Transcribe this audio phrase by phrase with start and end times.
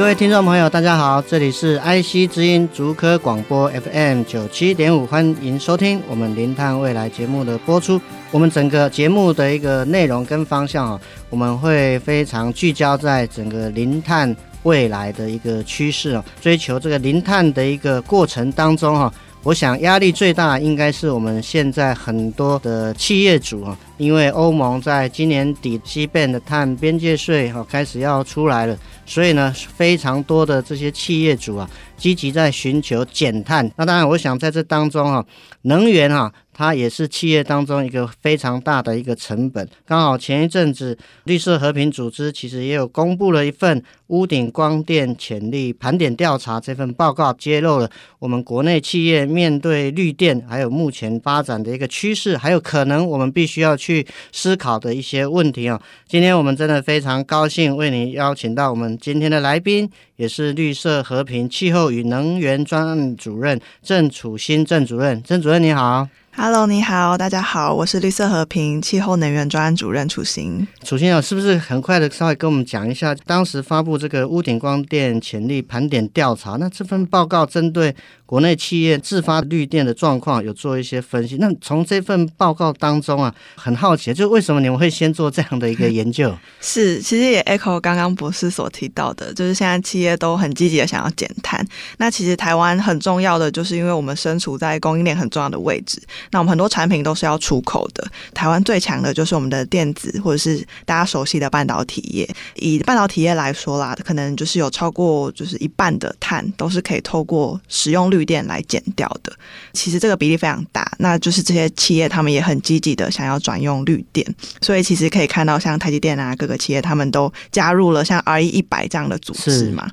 [0.00, 8.00] 各位听众朋友，大家好，这里是 IC 之音竹科广播 FM 九七点五，欢迎收听我们零碳未来节目的播出。
[8.30, 28.76] 我们整个节目的一个内容跟方向啊，我们会非常聚焦在整个零碳未来的一个趋势啊，追求这个零碳的一个过程当中哈，我想压力最大应该是我们现在很多的企业主啊，因为欧盟在今年底西边的碳边界税哈开始要出来了。
[29.06, 33.68] 所以呢，非常多的这些企业主啊，积极在寻求减碳。
[33.76, 35.24] 那当然，我想在这当中啊，
[35.62, 36.30] 能源啊。
[36.60, 39.66] 它也是企业当中一个非常大的一个成本。
[39.86, 40.94] 刚好前一阵子，
[41.24, 55.80] 绿色和平组织其实也有公布了一份屋顶光电潜力盘点调查，这份报告揭露了我们国内企业面对绿电还有目前发展的一个趋势，还有可能我们必须要去思考的一些问题啊。
[56.06, 65.22] 今天我们真的非常高兴为您邀请到我们今天的来宾，也是绿色和平气候与能源专案主任郑楚新郑主任。
[65.22, 66.06] 郑主任你好。
[66.32, 70.66] Hello，你好，大家好，我是绿色和平气候能源专案主任楚新。
[70.84, 81.36] 楚新啊，是不是很快的稍微跟我们讲一下，当时发布这个屋顶光电潜力盘点调查，那这份报告针对国内企业自发绿电的状况有做一些分析。
[81.38, 86.34] 那从这份报告当中啊，很好奇，就为什么你们会先做这样的一个研究？
[86.62, 91.66] 是，其实也 echo 刚刚博士所提到的，就是现在企业都很积极的想要减碳。
[91.98, 96.00] 那其实台湾很重要的，就是因为我们身处在供应链很重要的位置。
[96.32, 98.06] 那我们很多产品都是要出口的。
[98.34, 102.28] 台湾最强的就是我们的电子，或者是大家熟悉的半导体业。
[102.56, 108.10] 以半导体业来说啦，可能就是有超过就是一半的碳都是可以透过使用。
[108.10, 109.32] 绿电来减掉的，
[109.72, 114.26] 其实这个比例非常大，那就是这些企业他们也很积极的想要转用绿电，
[114.60, 119.88] 所以其实可以看到像台积电啊，各个企业他们都加入了像 RE 一百这样的组织嘛。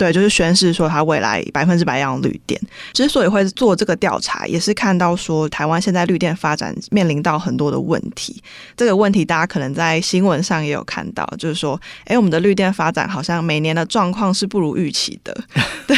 [0.00, 2.58] 对，就是宣示说他未来百分之百要用绿电。
[2.94, 8.42] 之所以会做这个调查，也是看到说台湾现在绿电发展面临到很多的问题。
[8.74, 15.36] 这个问题大家可能在新闻上也有看到，就是说，哎，我们的绿电发展好像每年的状况是不如预期的。
[15.86, 15.96] 对，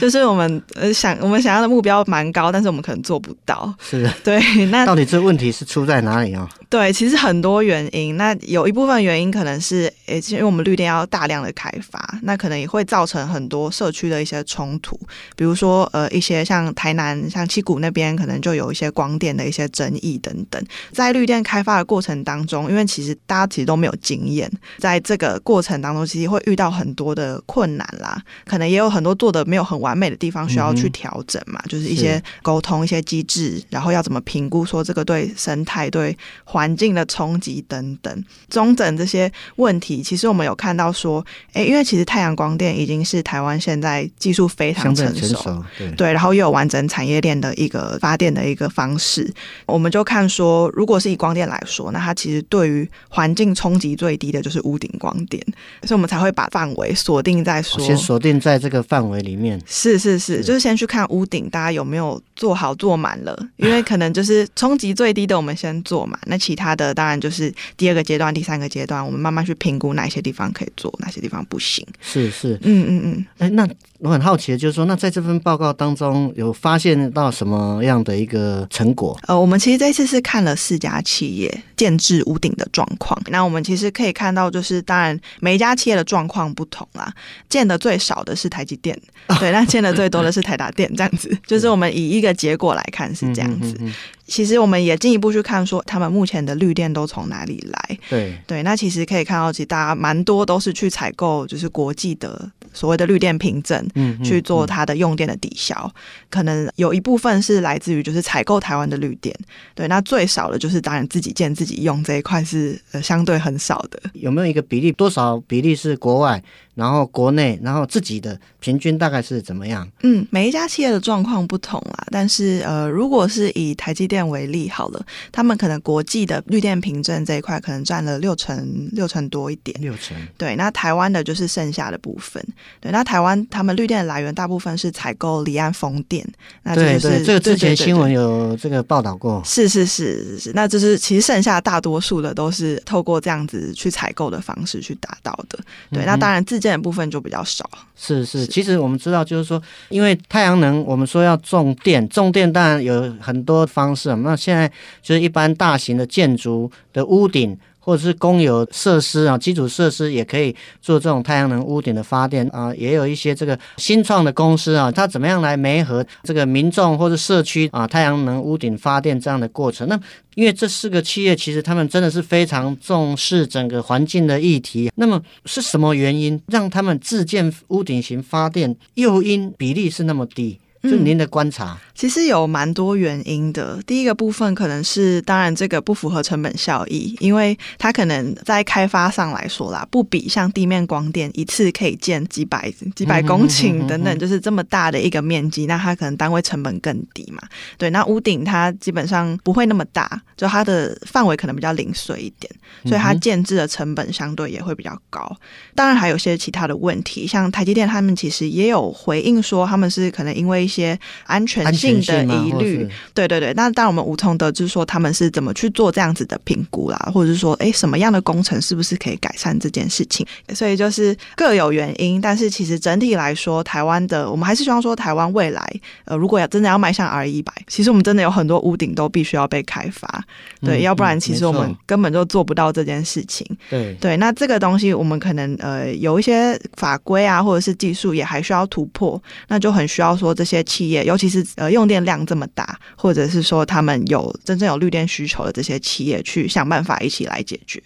[0.00, 3.70] 就是我们呃想我们想要的目标蛮高，但是我们可能做不到。
[3.82, 4.40] 是的，对。
[4.72, 6.48] 那到底这问题是出在哪里啊？
[6.70, 8.16] 对，其实很多原因。
[8.16, 13.16] 那有一部分原因可能是，哎，因为我们绿电要大量的开发，那可能也会造成。
[13.26, 14.98] 很多社区的一些冲突，
[15.34, 20.62] 比如说呃一些像台南、像七股那边，可能就有一些光电的一些争议等等。
[20.92, 36.16] 在绿电开发的过程当中，因为其实大家其实都没有经验，在这个过程当中，其实会遇到很多的困难啦，可能也有很多做的没有很完美的地方需要去调整嘛，嗯、就是一些沟通、一些机制，然后要怎么评估说这个对生态、对
[36.56, 49.32] 环境的冲击等等，中等这些问题，其实我们有看到说，哎，因为其实太阳光电已经是是台湾现在技术非常成熟，成熟对，对，然后又有完整产业链的一个发电的一个方式，
[49.64, 55.42] 我们就看说，如果是以光电来说，那它其实对于环境冲击最低的就是屋顶光电，
[55.82, 59.58] 所以我们才会把范围锁定在说，先锁定在这个范围里面。
[59.64, 63.48] 是是是，就是先去看屋顶，大家有没有做好做满了？
[63.56, 71.84] 因为可能就是冲击最低的，我们先做满，那其他的当然就是第二个阶段、第三个阶段，我们慢慢去评估哪些地方可以做，哪些地方不行。
[72.00, 73.02] 是是，嗯嗯。
[73.06, 73.68] 嗯，哎，那
[73.98, 79.18] 我很好奇的就是说，那在这份报告当中有发现到什么样的一个成果？
[79.26, 83.20] 呃，我们其实这次是看了四家企业建制屋顶的状况。
[83.28, 87.12] 那我们其实可以看到，就是当然每一家企业的状况不同啦。
[87.48, 88.96] 建的最少的是台积电，
[89.40, 91.36] 对，那建的最多的是台达电，这样子。
[91.46, 93.72] 就是我们以一个结果来看是这样子。
[93.80, 93.94] 嗯嗯嗯嗯
[94.26, 97.98] 其实我们也进一步去看，说他们目前的绿电都从哪里来？
[98.10, 105.90] 对对，那其实可以看到，其实大家蛮多都是去采购，就是国际的所谓的绿电凭证，嗯，去做它的用电的抵消。
[106.28, 109.34] 可能有一部分是来自于就是采购台湾的绿电，
[109.74, 114.00] 对，那最少的就是当然自己建自己用这一块是呃相对很少的。
[114.14, 114.90] 有没有一个比例？
[114.92, 116.42] 多少比例是国外？
[116.76, 119.88] 然后国内，然后自己的平均大概是怎么样？
[120.04, 129.74] 嗯，每一家企业的状况不同啦，但是呃，如果是以台积电为例好了，他们可能国际的绿电凭证这一块可能占了六成六成多一点。
[129.80, 130.16] 六成。
[130.36, 132.44] 对，那台湾的就是剩下的部分。
[132.78, 136.24] 对，那台湾他们绿电的来源大部分是采购离岸风电。
[136.62, 139.42] 那就是、对对，这个之前新闻有这个报道过。
[139.44, 145.58] 是是是是是，那就是其实剩下大多数的都是透过这样子去采购的方式去达到的。
[145.90, 147.68] 对，嗯、那当然自部分就比较少。
[147.94, 154.16] 是是，是，其实我们知道，就是说，因为太阳能，我们说要种电，种电当然有很多方式。
[154.16, 154.66] 那现在
[155.02, 157.54] 就是一般大型的建筑的屋顶。
[157.86, 160.52] 或者是公有设施啊，基础设施也可以
[160.82, 169.86] 做这种太阳能屋顶的发电啊，也有一些这个新创的公司啊，它怎么样来媒合这个民众或者社区啊，太阳能屋顶发电这样的过程？
[169.86, 169.96] 那
[170.34, 180.58] 因为这四个企业其实他们真的是非常重视整个环境的议题，那么是什么原因让他们自建屋顶型发电诱因比例是那么低？
[180.90, 181.72] 就您的观察。
[181.72, 183.82] 嗯其实有蛮多原因的。
[183.86, 197.40] 第一个部分可能是，当然这个不符合成本效益，因为它可能在开发上来说啦，不比像地面光电一次可以建几百几百公顷等等，就是这么大的一个面积，那它可能单位成本更低嘛。
[197.78, 202.54] 对，那屋顶它基本上不会那么大，就它的范围可能比较零碎一点，
[202.84, 205.34] 所以它建制的成本相对也会比较高。
[205.74, 211.96] 当然还有些其他的问题，像台积电他们其实也有回应说，他们是可能因为一些安全性。
[212.06, 220.26] 的疑虑，对对对，那当然我们无从得知说他们是怎么去做这样子的评估啦，或者是说，哎，什么样的工程是不是可以改善这件事情？
[220.54, 230.22] 所以就是各有原因，但是其实整体来说，台湾的我们还是希望说，台湾未来，呃，如果要真的要迈向 R 一百，其实我们真的有很多屋顶都必须要被开发，
[230.60, 233.46] 对，嗯、要不然其实我们根本就做不到这件事情。
[233.70, 241.76] 对对，那这个东西我们可能呃有一些法规啊，或者是技术也还需要突破，那就很需要说这些企业，尤其是呃。
[241.76, 247.78] 用电量这么大，或者是说他们有真正有绿电需求的这些企业，去想办法一起来解决。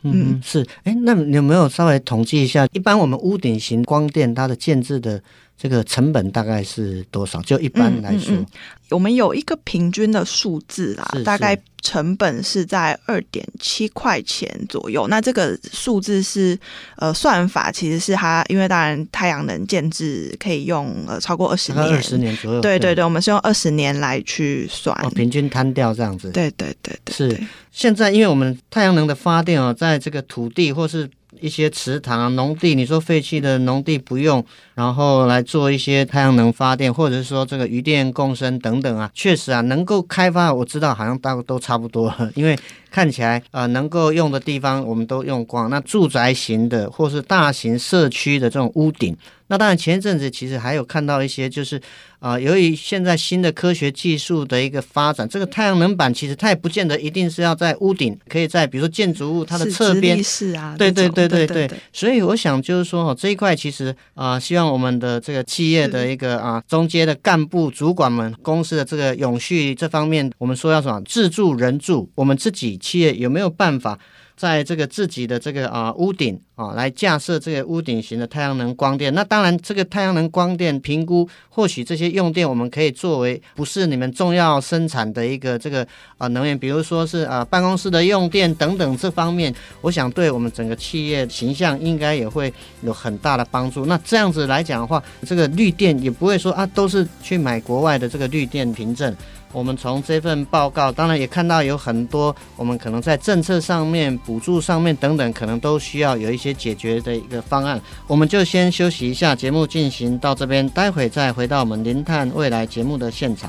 [0.00, 0.66] 嗯，嗯是。
[0.84, 5.22] 哎，那你有没有稍微统计一下，一般我们屋顶型光电它的建制的
[5.58, 7.40] 这个成本大概是多少？
[7.42, 8.34] 就一般来说。
[8.34, 8.46] 嗯嗯嗯
[8.90, 15.08] 我们有一个平均的数字啦，是是大概成本是在二点七块钱左右。
[15.08, 16.56] 那这个数字是
[16.94, 22.60] 呃算法，其实是它，因为当然太阳能建置可以用呃超过二十年，二十年左右。
[22.60, 26.30] 对对对，我们是用二十年来去算，哦，平均摊掉这样子。
[26.30, 27.40] 对对对对，是。
[27.72, 31.10] 现在因为我们太阳能的发电哦，在这个土地或是。
[31.40, 34.44] 一些池塘啊、农地，你说废弃的农地不用，
[34.74, 42.56] 然后来做一些太阳能发电，或者是说这个余电共生等等啊，确实啊，能够开发，我知道好像大概都差不多，因为。
[42.90, 49.16] 看起来呃能够用的地方我们都用光，那住宅型的或是大型社区的这种屋顶，
[49.48, 51.76] 那当然前一阵子其实还有看到一些就是
[52.18, 72.76] 啊、呃，由于现在新的科学技术的一个发展，这个太阳能板其实它也不见得一定是要在屋顶，可以在比如说建筑物它的侧边，是啊，对对对对对，所以我想就是说哦这一块其实啊、呃，希望我们的这个企业的一个啊中间的干部主管们，公司的这个永续这方面，我们说要什么自住人住，我们自己。
[72.86, 73.98] 企业有没有办法
[74.36, 79.12] 在这个自己的这个啊屋顶啊来架设这个屋顶型的太阳能光电？
[79.14, 85.86] 那当然，这个太阳能光电评估，或许这些用电我们可以作为不是你们重要生产的一个这个
[86.18, 93.86] 啊能源，比如说是啊办公室的用电等等这方面，我想对我们整个企业形象应该也会有很大的帮助。
[93.86, 99.16] 那这样子来讲的话，这个绿电也不会说啊都是去买国外的这个绿电凭证。
[99.56, 107.80] 我们从这份报告，当然也看到有很多我们可能在政策上面、补助上面等等，可能都需要有一些解决的一个方案。
[108.06, 113.48] 我们就先休息一下，节目进行到这边，待会再回到我们零碳未来节目的现场。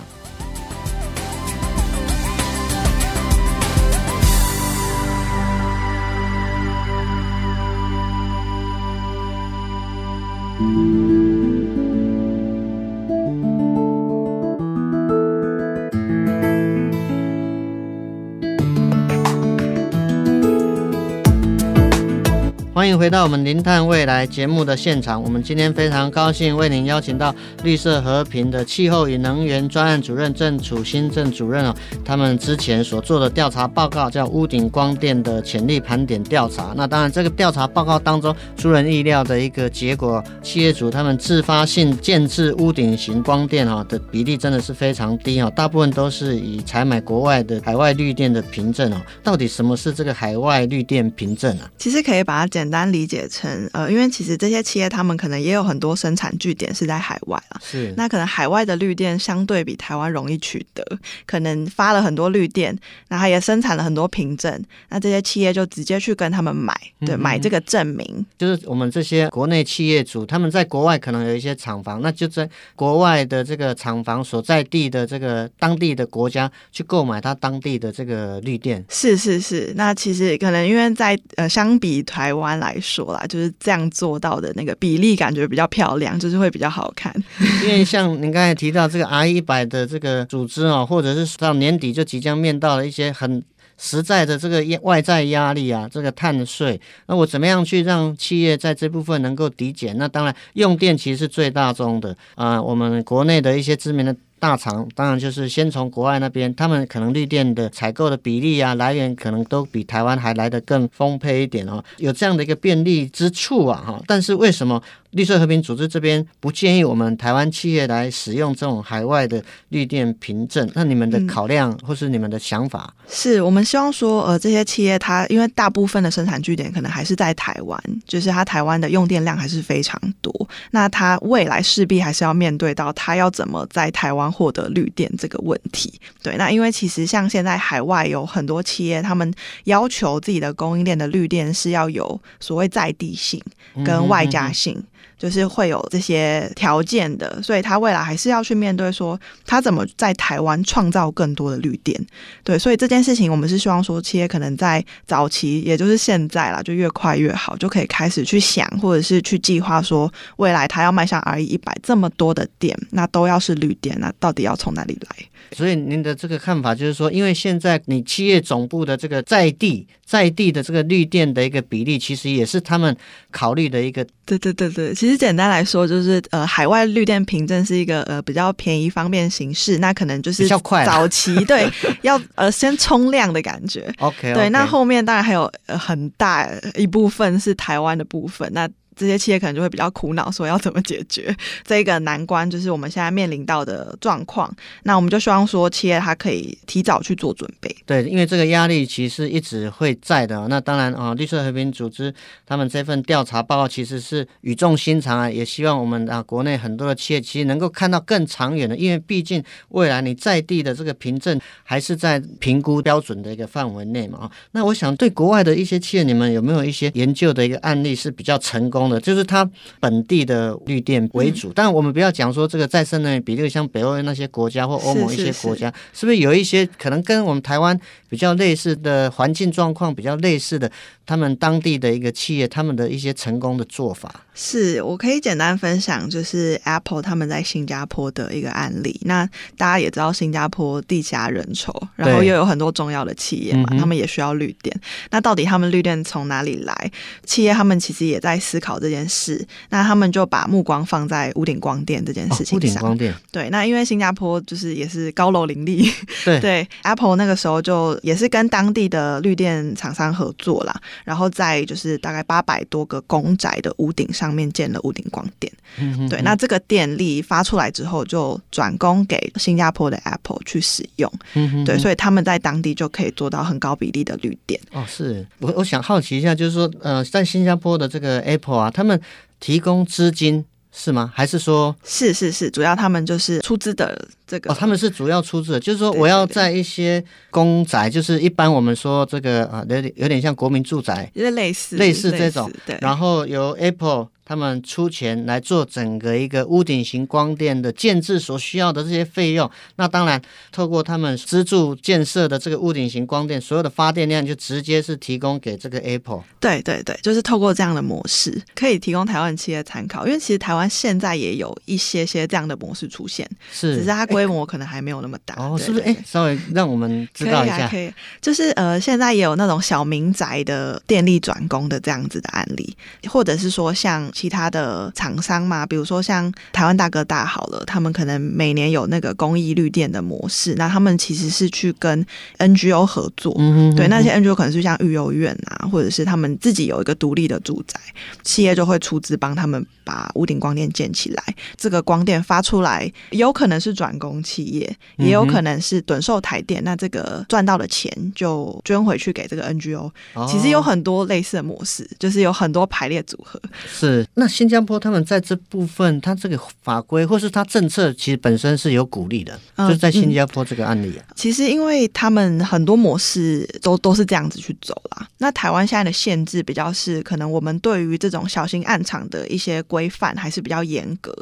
[23.08, 25.24] 回到我们零碳未来节目的现场。
[25.24, 27.34] 我们今天非常高兴为您邀请到
[27.64, 31.74] 绿色和平的气候与能源专案主任郑楚新郑主任哦。
[32.04, 36.64] 他们之前所做的调查报告叫《屋顶光电的潜力盘点调查》。
[36.76, 48.98] 那当然，这个调查报告当中出人意料的一个结果，企业主他们自发性建置屋顶型光电哈的比例真的是非常低哦，大部分都是以采买国外的海外绿电的凭证哦。
[49.24, 51.72] 到底什么是这个海外绿电凭证啊？
[51.78, 52.78] 其实可以把它简单。
[52.78, 57.94] 单理解成，呃，因为其实这些企业他们可能也有很多生产据点是在海外啊，是。
[57.96, 60.84] 那可能海外的绿电相对比台湾容易取得，
[61.28, 62.76] 可能发了很多绿电，
[63.08, 66.76] 然后也生产了很多凭证，那这些企业就直接去跟他们买，
[67.06, 68.26] 对，嗯、买这个证明。
[68.38, 78.84] 就是我们这些国内企业主，他们在国外可能有一些厂房，那就在国外的这个厂房所在地的这个当地的国家去购买他当地的这个绿电。
[78.90, 87.14] 是是是，那其实可能因为在呃相比台湾来说啦，就是这样做到的那个比例感觉比较漂亮，就是会比较好看。
[87.64, 93.44] 因为像您刚才提到这个 R 一百的这个组织啊，或者是到年底就即将面到了一些很
[93.78, 99.98] 实在的这个外在压力啊，这个碳税，那我怎么样去让企业在这部分能够抵减？
[99.98, 104.16] 那当然用电其实是最大宗的啊、我们国内的一些知名的。
[104.40, 114.02] 大厂当然就是先从国外那边，他们可能绿电的采购的比例啊，来源可能都比台湾还来得更丰沛一点哦，有这样的一个便利之处啊哈。
[114.06, 120.70] 但是为什么绿色和平组织这边不建议我们台湾企业来使用这种海外的绿电凭证？
[120.76, 122.94] 那你们的考量或是你们的想法？
[123.00, 130.32] 嗯、是我们希望说，呃，这些企业它因为大部分的生产据点可能还是在台湾，就是它台湾的用电量还是非常多，
[130.72, 134.28] 那它未来势必还是要面对到它要怎么在台湾。
[134.38, 139.34] 获得绿电这个问题，对，那因为其实像现在海外有很多企业，他们
[139.64, 143.42] 要求自己的供应链的绿电是要有所谓在地性
[143.86, 144.74] 跟外加性。
[144.74, 144.88] 嗯嗯嗯
[145.18, 152.00] 就是会有这些条件的，所以他未来还是要去面对说，他怎么在台湾创造更多的绿电。
[152.44, 165.26] 对，所以这件事情我们是希望说，企业可能在早期，也就是现在啦，就越快越好，就可以开始去想，或者是去计划说，未来他要迈向 RE 一百这么多的电，那都要是绿电，那到底要从哪里来？
[165.54, 172.96] 所以您的这个看法就是说，因为现在你企业总部的这个在地在地的这个绿电的一个比例，其实也是他们
[173.32, 174.06] 考虑的一个。
[174.26, 180.84] 对对对对，其实简单来说，就是呃，海外绿电凭证是一个呃比较便宜方便形式，那可能就是比较快。
[180.84, 181.72] 早期对，
[182.02, 183.94] 要呃先冲量的感觉。
[184.00, 184.34] OK，, okay.
[184.34, 188.68] 对，那后面当然还有呃很大一部分是台湾的部分，那。
[188.98, 194.54] 这些企业可能就会比较苦恼，说要怎么解决这个难关，就是我们现在面临到的状况。
[194.84, 197.74] 那我们就希望说，企业它可以提早去做准备。
[197.86, 200.48] 对，因为这个压力其实一直会在的。
[200.50, 202.14] 那当然啊，绿色和平组织
[202.46, 214.18] 他们这份调查报告其实是语重心长啊，也希望我们啊国内很多的企业其实能够看到更长远的，因为毕竟未来你在地的这个凭证还是在评估标准的一个范围内嘛。
[214.18, 219.00] 啊，那我想对国外的一些企业，你们有没有一些研究的一个案例是比较成功的？
[219.00, 227.80] 就是它本地的绿电为主，嗯、但我们不要讲说这个再生能源比例，像北欧那些国家或欧盟一些国家，是，不是有一些可能跟我们台湾
[228.10, 230.72] 比较类似的环境状况比较类似的，
[231.06, 234.14] 他们当地的一个企业，他们的一些成功的做法？
[234.34, 239.00] 是我可以简单分享，就是 Apple 他们在新加坡的一个案例。
[239.04, 239.26] 那
[239.58, 244.80] 大家也知道，新加坡地狭人稠，然后又有很多重要的企业嘛，他们也需要绿电。
[245.10, 246.92] 那到底他们绿电从哪里来？
[247.26, 249.44] 企业他们其实也在思考这件事。
[249.70, 252.54] 那他们就把目光放在屋顶光电这件事情上。
[252.54, 253.16] 哦、屋顶光电。
[253.32, 255.92] 对，那因为新加坡就是也是高楼林立。
[256.24, 264.28] 对对，Apple 那个时候就也是跟当地的绿电厂商合作啦，然后在就是大概八百多个公宅的屋顶上。
[264.28, 274.60] 上面建了屋顶光电，嗯、哼哼对，那这个电力发出来之后，就转供给新加坡的 Apple 去使用，嗯、哼哼对，所以他们在当地就可以做到很高比例的绿电。
[274.74, 279.00] 哦，是我我想好奇一下，就是说，呃，在新加坡的这个 Apple 啊，他们
[279.40, 281.12] 提供资金是吗？
[281.16, 284.52] 还是说，是是是，主要他们就是出资的这个？
[284.52, 294.10] 哦，他们是主要出资的，就是说，我要在一些公宅，就是一般我们说这个啊，有点有点像国民住宅，有点类似类似这种，对，然后由 Apple。
[294.28, 306.26] 他们出钱来做整个一个屋顶型光电的建置所需要的这些费用，那当然透过他们资助建设的这个屋顶型光电，所有的发电量就直接是提供给这个 Apple。
[306.42, 310.06] 对对对，就是透过这样的模式，可以提供台湾企业参考。
[310.06, 315.36] 因为其实台湾现在也有一些些这样的模式出现，是，只是它规模可能还没有那么大。
[315.38, 315.86] 哦，是不是？
[315.86, 317.70] 哎，稍微让我们知道一下。
[317.70, 322.76] 可以，可以，就是呃，现在也有那种小民宅的电力转工的这样子的案例，
[323.08, 324.12] 或者是说像。
[324.18, 332.04] 其他的厂商嘛，比如说像台湾大哥大好了，他们可能每年有那个公益绿电的模式，那他们其实是去跟
[332.40, 333.32] NGO 合作，
[333.76, 337.80] 对，那些 NGO 可能是像育幼院啊，或者是他们自己有一个独立的住宅，
[338.24, 341.24] 企业就会出资帮他们把屋顶光电建起来，
[341.56, 353.40] 这个光电发出来，有可能是转供企业，也有可能是趸售台电，那这个赚到的钱就捐回去给这个 NGO，哦，其实有很多类似的模式，就是有很多排列组合。
[353.70, 361.06] 是，那新加坡他们在这部分，他这个法规或是他政策，其实本身是有鼓励的，嗯、就是在新加坡这个案例啊。
[361.16, 365.08] 其实因为他们很多模式都都是这样子去走啦。
[365.20, 371.14] 那台湾现在的限制比较是，可能我们对于这种小型暗场的一些规范还是比较严格，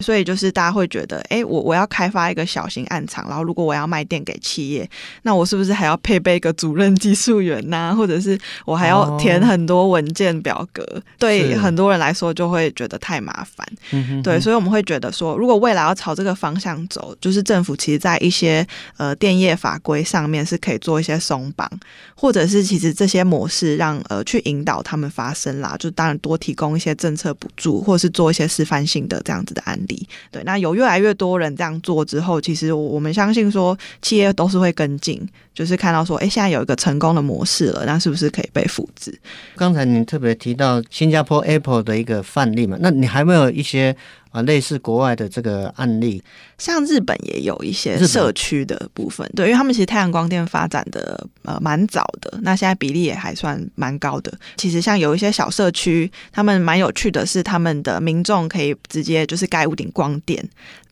[0.00, 4.88] 所以就是大家会觉得，哎、欸，我我要开发一个小型暗场，然后如果我要卖电给企业，
[5.22, 7.94] 那我是不是还要配备一个主任技术员呐、啊？
[7.94, 10.82] 或者是我还要填很多文件表格？
[10.82, 13.66] 哦、对很多人来说就会觉得太麻烦。
[13.90, 21.70] 嗯、哼哼对，所以我们会觉得说，如果未来要朝这个方向走，就是政府其实在一些呃电业法规上面是可以做一些松绑，
[22.14, 30.08] 或者是其实这些模式让呃去引导他们发生啦，就当然多提供一些政策补助，或者是做一些示范性的这样子的案例。
[30.30, 35.20] 对，那有越来越多人这样做之后，其实我们相信说企业都是会跟进，
[35.54, 39.16] 就是看到说，哎，现在有一个成功的模式了，那是不是可以被复制？
[39.56, 43.94] 刚才您特别提到新加坡 Apple 的一个范例嘛，那你还没有一些？
[44.30, 46.22] 啊，类似国外的这个案例，
[46.58, 54.32] 像日本也有一些社区的部分，对，因为他们其实太阳光电发展的呃蛮早的，那现在比例也还算蛮高的。
[54.56, 60.42] 其实像有一些小社区，他们蛮有趣的是，他们的民众可以直接就是盖屋顶光电。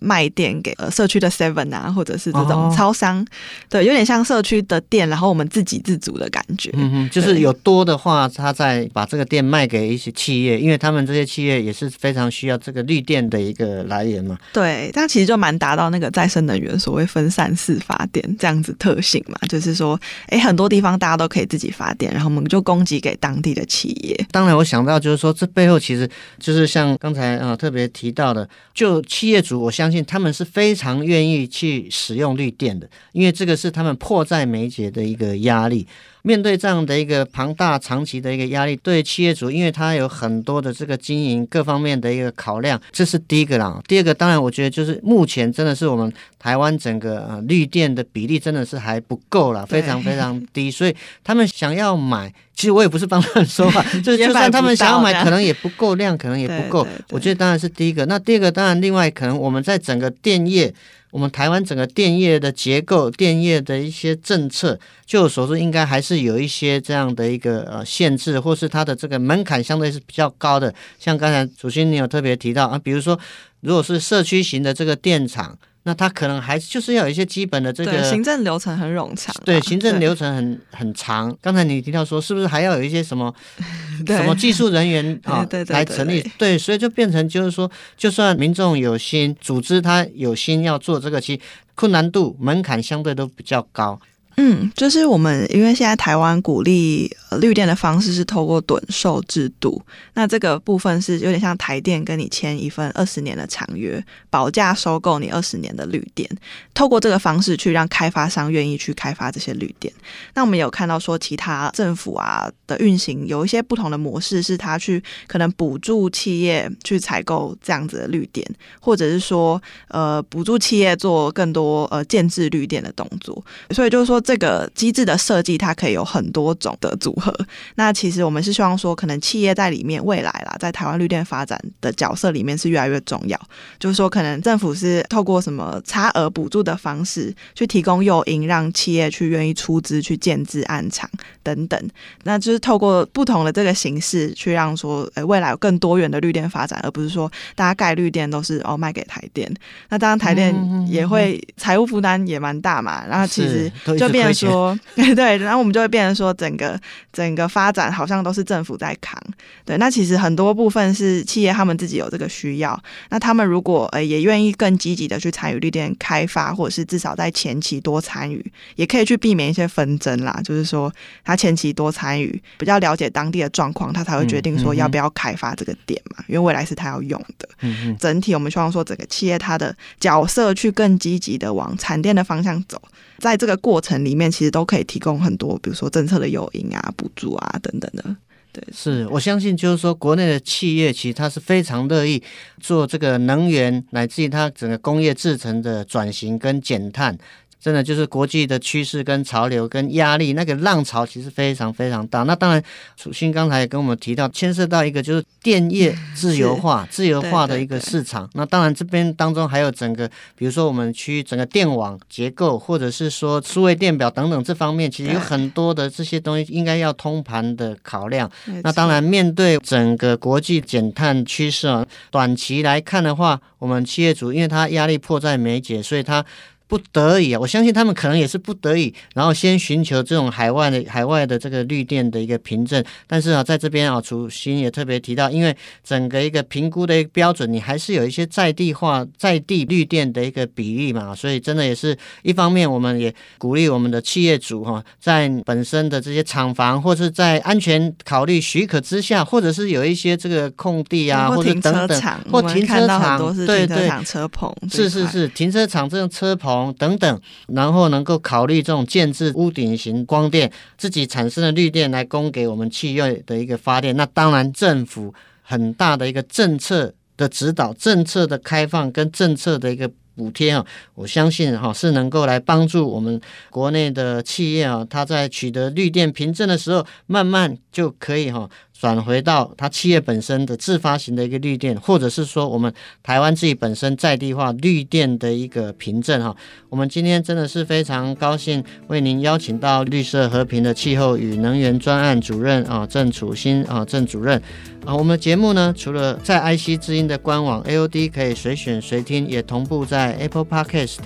[0.00, 3.26] 卖电给呃社区的 Seven 啊，或者是这种超商，哦、
[3.68, 6.70] 对，有点像社区的店，然后我们自给自足的感觉。
[6.74, 14.38] 嗯哼，就是有多的话，他再把这个电卖给一些企业，因为他们这些企业也是非常需要这个绿电的一个来源嘛。
[14.52, 24.26] 对，但其实就蛮达到那个再生能源所谓分散式发电这样子特性嘛，就是说，哎，很多地方大家都可以自己发电，然后我们就供给给当地的企业。
[24.30, 26.06] 当然，我想到就是说，这背后其实
[26.38, 29.72] 就是像刚才啊、呃、特别提到的，就企业主，我。
[29.78, 35.86] 相信他们是非常愿意去使用绿电的，因为这个是他们迫在眉睫的一个压力。
[36.22, 43.80] 面对这样的一个庞大长期的一个压力，对企业主，因为他有很多的这个经营各方面的一个考量，这是第一个啦。
[43.86, 56.86] 第二个，当然我觉得就是目前真的是我们台湾整个呃绿电的比例真的是还不够了，非常非常低， 所以他们想要买，其实我也不是帮他们说话， 就是就算他们想要买，可能也不够量，可能也不够。
[57.10, 58.04] 我觉得当然是第一个。
[58.06, 60.74] 那第二个，当然另外可能我们在整个电业。
[61.10, 70.74] 我们台湾整个电业的结构、电业的一些政策，就所说，应该还是有一些这样的一个呃限制，或是它的这个门槛相对是比较高的。
[70.98, 73.18] 像刚才主席你有特别提到啊，比如说，
[73.60, 75.58] 如果是社区型的这个电厂。
[75.88, 81.34] 那他可能还就是要有一些基本的这个行政流程很冗长，对，行政流程很很长。
[81.40, 83.34] 刚才你提到说，是不是还要有一些什么
[84.06, 86.22] 什么技术人员 啊来成立？
[86.36, 91.40] 对，所以就变成就是说，就算民众有心，组织他有心要做这个，其实
[91.74, 93.98] 困难度门槛相对都比较高。
[94.40, 99.82] 嗯，就是我们因为现在台湾鼓励绿电的方式是透过趸售制度，
[100.14, 106.30] 那这个部分是有点像台电跟你签一份二十年的长约，保价收购你二十年的绿电，
[106.72, 109.92] 透过这个方式去让开发商愿意去开发这些绿电。
[110.34, 118.48] 那我们有看到说，其他政府啊的运行有一些不同的模式，是他去可能补助企业去采购这样子的绿电，
[118.80, 123.44] 或者是说呃补助企业做更多呃建置绿电的动作。
[123.70, 124.22] 所以就是说。
[124.28, 127.34] 这个机制的设计，它可以有很多种的组合。
[127.76, 133.40] 那其实我们是希望说，可能企业在里面未来啦，在台湾绿电发展的角色里面是越来越重要。
[133.78, 141.08] 就是说，可能政府是透过什么差额补助的方式，去提供诱因，让企业去愿意出资去建置案场
[141.42, 141.90] 等等。
[142.24, 149.50] 那就是透过不同的这个形式，去让说，呃，未来有更多元的绿电发展，而不是说大家盖绿电都是哦卖给台电。
[149.88, 150.54] 那当然台电
[150.86, 153.06] 也会财务负担也蛮大嘛。
[153.08, 154.24] 然后其实就变。
[154.26, 154.78] 变成说，
[155.14, 156.78] 对，然后我们就会变成说，整个
[157.12, 159.20] 整个发展好像都是政府在扛。
[159.64, 162.78] 对，那其实很多部分是企业他们自己有这个需要，
[163.10, 168.44] 那他们如果呃也愿意更积极的去参与绿电开发，或者是至少在前期多参与，
[168.76, 170.40] 也可以去避免一些纷争啦。
[170.44, 170.92] 就是说，
[171.24, 177.48] 他前期多参与，比较了解当地的状况，他才会决定说要不要开发这个点嘛，因为未来是他要用的。
[177.60, 182.80] 嗯，整体我们希望说，整个企业它的角色去更积极的往产电的方向走。
[183.18, 188.16] 在这个过程里面，其实都可以提供很多，比如说政策的诱因啊、补助啊等等的。
[188.50, 192.22] 对，是我相信，就是说国内的企业其实它是非常乐意
[192.60, 197.16] 做这个能源，乃至于它整个工业制成的转型跟减碳。
[197.60, 202.22] 真的就是国际的趋势跟潮流跟压力，那个浪潮其实非常非常大。
[202.22, 202.62] 那当然，
[202.96, 208.30] 楚心刚才也跟我们提到，牵涉到一个就是电业自由化、自由化的一个市场。
[208.34, 218.30] 那当然这边当中还有整个，比如说我们区域整个电网结构，或者是说数位电表等等这方面，其实有很多的这些东西应该要通盘的考量。
[218.62, 226.24] 那当然，面对整个国际减碳趋势啊，短期来看的话，我们企业主因为他压力迫在眉睫，所以他。
[226.68, 232.84] 不得已啊，我相信他们可能也是不得已，然后先寻求这种海外的海外的这个绿电的一个凭证。
[233.06, 256.57] 但是啊，在这边啊，楚心也特别提到，因为整个一个评估的一个标准，你还是有一些在地化、在地绿电的一个比例嘛，所以真的也是一方面，我们也鼓励我们的企业主哈，在本身的这些厂房或是在安全考虑许可之下，或者是有一些这个空地啊，或者等等，或停车场，对对，车棚，是是是，停车场这种车棚。
[256.78, 263.96] 等等，然后能够考虑这种建置屋顶型光电，自己产生的绿电来供给我们企业的一个发电。
[263.96, 278.50] 那当然，政府很大的一个政策的指导、政策的开放跟政策的一个补贴啊，我相信哈是能够来帮助我们国内的企业啊，它在取得绿电凭证的时候，慢慢就可以哈。
[278.80, 286.36] 转回到它企业本身的自发型的一个绿电，或者是说我们台湾自己本身在地化绿电的一个凭证哈。
[286.68, 294.40] 我们今天真的是非常高兴为您邀请到绿色和平的气候与能源专案主任啊郑楚新啊郑主任
[294.86, 294.94] 啊。
[294.94, 300.98] 我们的节目呢除了在 IC 之音的官网 AOD 可以随选随听，也同步在 Apple Podcast、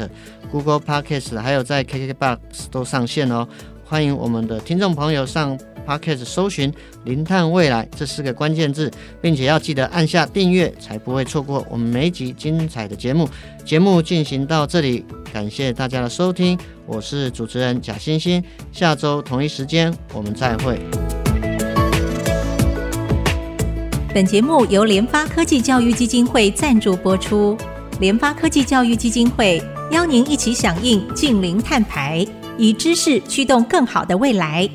[0.51, 2.39] Google Podcast 还有在 KKBox
[2.71, 3.49] 都上线哦。
[3.87, 5.59] 欢迎我们的听众朋友上。
[5.87, 6.73] Podcast 搜寻
[7.05, 8.91] “零碳未来”这四个关键字，
[9.21, 13.29] 并且要记得按下订阅，才不会错过我们每一集精彩的节目。
[13.65, 18.43] 节目进行到这里，感谢大家的收听，我是主持人贾欣欣。
[18.73, 20.79] 下周同一时间我们再会。
[24.15, 27.57] 本节目由联发科技教育基金会赞助播出。
[28.01, 32.27] 联发科技教育基金会邀您一起响应净零碳排，
[32.59, 34.69] 以知识驱动更好的未来。